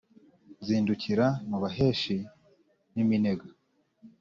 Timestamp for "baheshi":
1.63-2.15